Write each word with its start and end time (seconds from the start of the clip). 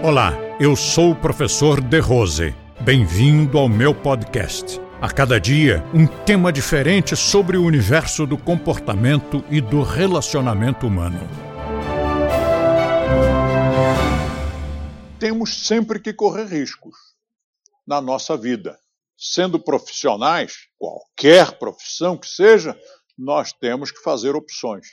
Olá, 0.00 0.32
eu 0.60 0.76
sou 0.76 1.10
o 1.10 1.16
professor 1.16 1.80
De 1.80 1.98
Rose. 1.98 2.54
Bem-vindo 2.80 3.58
ao 3.58 3.68
meu 3.68 3.92
podcast. 3.92 4.80
A 5.00 5.10
cada 5.12 5.40
dia, 5.40 5.84
um 5.92 6.06
tema 6.06 6.52
diferente 6.52 7.16
sobre 7.16 7.56
o 7.56 7.64
universo 7.64 8.24
do 8.24 8.38
comportamento 8.38 9.44
e 9.50 9.60
do 9.60 9.82
relacionamento 9.82 10.86
humano. 10.86 11.18
Temos 15.18 15.66
sempre 15.66 15.98
que 15.98 16.12
correr 16.12 16.44
riscos 16.44 16.94
na 17.84 18.00
nossa 18.00 18.36
vida. 18.36 18.78
Sendo 19.16 19.58
profissionais, 19.58 20.68
qualquer 20.78 21.58
profissão 21.58 22.16
que 22.16 22.28
seja, 22.28 22.78
nós 23.18 23.52
temos 23.52 23.90
que 23.90 24.00
fazer 24.00 24.36
opções. 24.36 24.86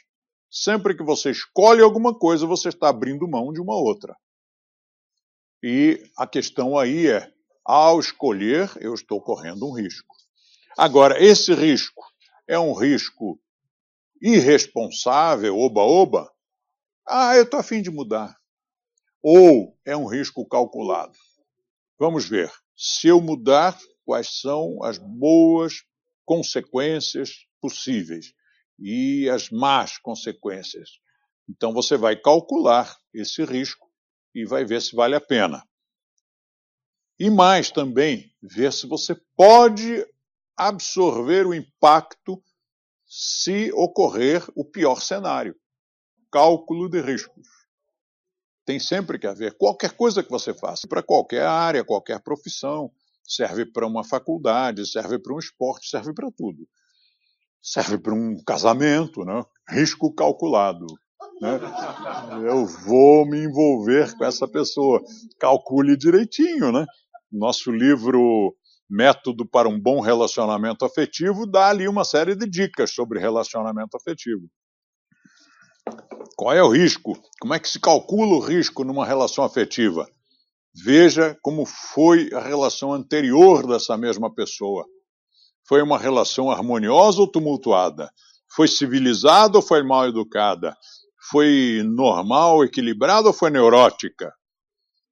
Sempre 0.49 0.95
que 0.95 1.03
você 1.03 1.29
escolhe 1.29 1.83
alguma 1.83 2.11
coisa, 2.11 2.47
você 2.47 2.69
está 2.69 2.89
abrindo 2.89 3.27
mão 3.27 3.53
de 3.53 3.61
uma 3.61 3.75
outra. 3.75 4.15
E 5.63 6.03
a 6.17 6.27
questão 6.27 6.77
aí 6.77 7.07
é: 7.07 7.31
ao 7.63 7.99
escolher, 7.99 8.71
eu 8.79 8.93
estou 8.93 9.21
correndo 9.21 9.67
um 9.67 9.73
risco. 9.73 10.15
Agora, 10.77 11.23
esse 11.23 11.53
risco 11.53 12.03
é 12.47 12.59
um 12.59 12.73
risco 12.73 13.39
irresponsável, 14.21 15.57
oba-oba? 15.57 16.31
Ah, 17.07 17.35
eu 17.35 17.43
estou 17.43 17.59
afim 17.59 17.81
de 17.81 17.89
mudar. 17.89 18.35
Ou 19.21 19.77
é 19.85 19.95
um 19.95 20.05
risco 20.05 20.47
calculado? 20.47 21.17
Vamos 21.97 22.27
ver. 22.27 22.51
Se 22.75 23.07
eu 23.07 23.21
mudar, 23.21 23.77
quais 24.05 24.39
são 24.39 24.83
as 24.83 24.97
boas 24.97 25.83
consequências 26.25 27.45
possíveis 27.59 28.33
e 28.79 29.29
as 29.29 29.49
más 29.49 29.97
consequências. 29.97 30.99
Então 31.49 31.73
você 31.73 31.97
vai 31.97 32.15
calcular 32.15 32.95
esse 33.13 33.43
risco 33.43 33.84
e 34.35 34.45
vai 34.45 34.65
ver 34.65 34.81
se 34.81 34.93
vale 34.93 35.15
a 35.15 35.21
pena. 35.21 35.65
E 37.17 37.29
mais 37.29 37.71
também, 37.71 38.29
ver 38.41 38.73
se 38.73 38.85
você 38.85 39.15
pode 39.35 40.05
absorver 40.57 41.47
o 41.47 41.53
impacto 41.53 42.43
se 43.07 43.71
ocorrer 43.73 44.45
o 44.53 44.65
pior 44.65 45.01
cenário. 45.01 45.55
Cálculo 46.29 46.89
de 46.89 47.01
riscos. 47.01 47.47
Tem 48.65 48.79
sempre 48.79 49.17
que 49.17 49.27
haver 49.27 49.55
qualquer 49.57 49.91
coisa 49.91 50.21
que 50.21 50.29
você 50.29 50.53
faça, 50.53 50.87
para 50.87 51.01
qualquer 51.01 51.45
área, 51.45 51.85
qualquer 51.85 52.19
profissão. 52.19 52.91
Serve 53.23 53.65
para 53.65 53.87
uma 53.87 54.03
faculdade, 54.03 54.85
serve 54.85 55.17
para 55.17 55.33
um 55.33 55.39
esporte, 55.39 55.87
serve 55.89 56.13
para 56.13 56.29
tudo. 56.31 56.67
Serve 57.61 57.97
para 57.97 58.13
um 58.13 58.43
casamento, 58.43 59.23
né? 59.23 59.41
risco 59.69 60.13
calculado. 60.13 60.85
Né? 61.41 61.59
Eu 62.47 62.65
vou 62.65 63.25
me 63.25 63.43
envolver 63.43 64.15
com 64.17 64.25
essa 64.25 64.47
pessoa. 64.47 65.01
Calcule 65.39 65.97
direitinho, 65.97 66.71
né? 66.71 66.85
Nosso 67.31 67.71
livro 67.71 68.55
Método 68.89 69.45
para 69.45 69.67
um 69.67 69.79
Bom 69.79 69.99
Relacionamento 69.99 70.85
Afetivo 70.85 71.45
dá 71.45 71.69
ali 71.69 71.87
uma 71.87 72.03
série 72.03 72.35
de 72.35 72.47
dicas 72.47 72.91
sobre 72.91 73.19
relacionamento 73.19 73.97
afetivo. 73.97 74.47
Qual 76.35 76.53
é 76.53 76.61
o 76.61 76.69
risco? 76.69 77.17
Como 77.39 77.53
é 77.53 77.59
que 77.59 77.69
se 77.69 77.79
calcula 77.79 78.35
o 78.35 78.39
risco 78.39 78.83
numa 78.83 79.05
relação 79.05 79.43
afetiva? 79.43 80.07
Veja 80.83 81.37
como 81.41 81.65
foi 81.65 82.29
a 82.33 82.41
relação 82.41 82.91
anterior 82.93 83.65
dessa 83.65 83.97
mesma 83.97 84.33
pessoa. 84.33 84.85
Foi 85.67 85.81
uma 85.81 85.97
relação 85.97 86.51
harmoniosa 86.51 87.21
ou 87.21 87.31
tumultuada? 87.31 88.11
Foi 88.53 88.67
civilizada 88.67 89.57
ou 89.57 89.61
foi 89.61 89.81
mal 89.83 90.07
educada? 90.07 90.75
Foi 91.29 91.81
normal, 91.83 92.63
equilibrada 92.63 93.27
ou 93.27 93.33
foi 93.33 93.49
neurótica? 93.49 94.31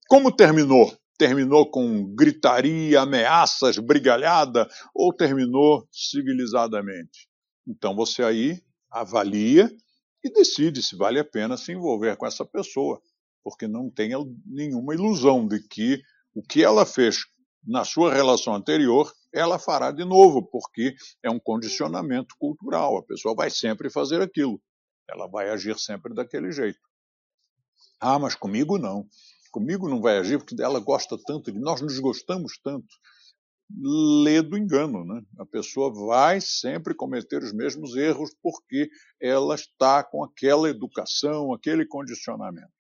Como 0.08 0.32
terminou? 0.32 0.96
Terminou 1.18 1.70
com 1.72 2.14
gritaria, 2.14 3.02
ameaças, 3.02 3.78
brigalhada 3.80 4.68
ou 4.94 5.12
terminou 5.12 5.88
civilizadamente? 5.92 7.28
Então 7.68 7.96
você 7.96 8.24
aí 8.24 8.62
avalia 8.92 9.72
e 10.24 10.32
decide 10.32 10.84
se 10.84 10.96
vale 10.96 11.20
a 11.20 11.26
pena 11.26 11.58
se 11.58 11.72
envolver 11.72 12.16
com 12.16 12.28
essa 12.28 12.46
pessoa, 12.46 13.02
porque 13.44 13.68
não 13.68 13.90
tenha 13.90 14.18
nenhuma 14.46 14.94
ilusão 14.94 15.48
de 15.48 15.66
que 15.68 16.00
o 16.36 16.44
que 16.44 16.64
ela 16.64 16.86
fez 16.86 17.26
na 17.66 17.84
sua 17.84 18.14
relação 18.14 18.54
anterior, 18.54 19.12
ela 19.34 19.58
fará 19.58 19.92
de 19.92 20.06
novo, 20.06 20.44
porque 20.44 20.94
é 21.24 21.30
um 21.30 21.40
condicionamento 21.40 22.36
cultural. 22.38 22.98
A 22.98 23.04
pessoa 23.04 23.34
vai 23.34 23.50
sempre 23.50 23.90
fazer 23.90 24.22
aquilo. 24.22 24.62
Ela 25.10 25.28
vai 25.28 25.50
agir 25.50 25.78
sempre 25.78 26.14
daquele 26.14 26.52
jeito. 26.52 26.80
Ah, 28.00 28.20
mas 28.20 28.36
comigo 28.36 28.78
não. 28.78 29.08
Comigo 29.52 29.88
não 29.88 30.02
vai 30.02 30.18
agir 30.18 30.40
porque 30.40 30.62
ela 30.62 30.80
gosta 30.80 31.18
tanto 31.26 31.52
de 31.52 31.60
nós, 31.60 31.82
nos 31.82 32.00
gostamos 32.00 32.60
tanto. 32.64 32.88
Lê 34.24 34.42
do 34.42 34.58
engano, 34.58 35.06
né? 35.06 35.22
A 35.40 35.46
pessoa 35.46 35.94
vai 35.94 36.42
sempre 36.42 36.94
cometer 36.94 37.42
os 37.42 37.54
mesmos 37.54 37.96
erros 37.96 38.36
porque 38.42 38.90
ela 39.22 39.56
está 39.56 40.04
com 40.04 40.24
aquela 40.24 40.70
educação, 40.70 41.54
aquele 41.54 41.86
condicionamento. 41.86 42.72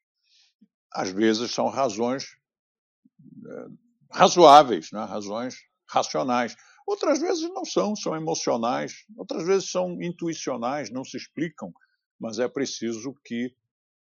Às 0.91 1.09
vezes 1.09 1.51
são 1.51 1.67
razões 1.67 2.25
é, 3.47 3.65
razoáveis, 4.11 4.89
né? 4.91 5.03
razões 5.05 5.55
racionais. 5.89 6.55
Outras 6.85 7.19
vezes 7.19 7.49
não 7.49 7.63
são, 7.63 7.95
são 7.95 8.15
emocionais. 8.15 9.05
Outras 9.15 9.45
vezes 9.45 9.71
são 9.71 10.01
intuicionais, 10.01 10.91
não 10.91 11.03
se 11.03 11.17
explicam 11.17 11.71
mas 12.23 12.39
é 12.39 12.47
preciso 12.47 13.13
que 13.25 13.53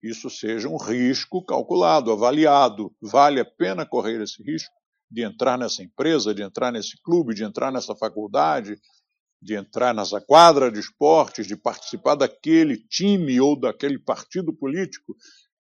isso 0.03 0.29
seja 0.29 0.69
um 0.69 0.77
risco 0.77 1.43
calculado, 1.43 2.11
avaliado. 2.11 2.95
Vale 3.01 3.39
a 3.39 3.45
pena 3.45 3.83
correr 3.83 4.21
esse 4.21 4.43
risco 4.43 4.71
de 5.09 5.23
entrar 5.23 5.57
nessa 5.57 5.81
empresa, 5.81 6.31
de 6.31 6.43
entrar 6.43 6.71
nesse 6.71 7.01
clube, 7.01 7.33
de 7.33 7.43
entrar 7.43 7.71
nessa 7.71 7.95
faculdade, 7.95 8.79
de 9.41 9.55
entrar 9.55 9.91
nessa 9.95 10.21
quadra 10.21 10.71
de 10.71 10.79
esportes, 10.79 11.47
de 11.47 11.57
participar 11.57 12.13
daquele 12.13 12.77
time 12.77 13.41
ou 13.41 13.59
daquele 13.59 13.97
partido 13.97 14.53
político? 14.53 15.15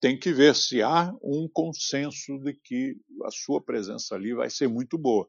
Tem 0.00 0.18
que 0.18 0.32
ver 0.32 0.54
se 0.54 0.82
há 0.82 1.12
um 1.22 1.46
consenso 1.52 2.38
de 2.38 2.54
que 2.54 2.96
a 3.24 3.30
sua 3.30 3.62
presença 3.62 4.14
ali 4.14 4.32
vai 4.32 4.48
ser 4.48 4.66
muito 4.66 4.96
boa. 4.96 5.28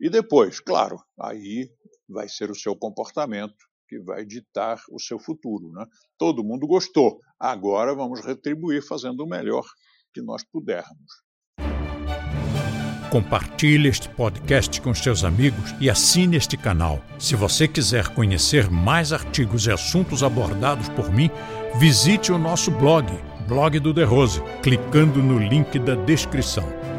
E 0.00 0.08
depois, 0.08 0.58
claro, 0.58 1.04
aí 1.20 1.70
vai 2.08 2.30
ser 2.30 2.50
o 2.50 2.54
seu 2.54 2.74
comportamento 2.74 3.66
que 3.88 3.98
vai 4.00 4.24
ditar 4.24 4.80
o 4.90 5.00
seu 5.00 5.18
futuro. 5.18 5.70
Né? 5.72 5.86
Todo 6.18 6.44
mundo 6.44 6.66
gostou. 6.66 7.20
Agora 7.38 7.94
vamos 7.94 8.24
retribuir 8.24 8.86
fazendo 8.86 9.24
o 9.24 9.28
melhor 9.28 9.64
que 10.12 10.22
nós 10.22 10.42
pudermos. 10.44 11.26
Compartilhe 13.10 13.88
este 13.88 14.08
podcast 14.08 14.80
com 14.80 14.92
seus 14.92 15.24
amigos 15.24 15.74
e 15.80 15.88
assine 15.88 16.36
este 16.36 16.56
canal. 16.56 17.00
Se 17.18 17.36
você 17.36 17.68
quiser 17.68 18.08
conhecer 18.08 18.68
mais 18.68 19.12
artigos 19.12 19.66
e 19.66 19.70
assuntos 19.70 20.22
abordados 20.22 20.88
por 20.90 21.10
mim, 21.12 21.30
visite 21.78 22.32
o 22.32 22.38
nosso 22.38 22.70
blog, 22.70 23.06
Blog 23.46 23.78
do 23.78 23.94
The 23.94 24.02
Rose, 24.02 24.42
clicando 24.60 25.22
no 25.22 25.38
link 25.38 25.78
da 25.78 25.94
descrição. 25.94 26.85